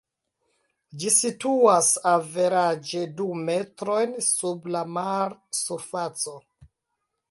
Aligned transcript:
Ĝi 1.03 1.11
situas 1.15 1.89
averaĝe 2.13 3.05
du 3.21 3.29
metrojn 3.45 4.19
sub 4.33 4.67
la 4.77 4.85
mar-surfaco. 4.99 6.39